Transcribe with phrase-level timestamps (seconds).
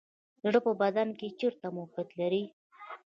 [0.43, 2.43] زړه په بدن کې چیرته موقعیت لري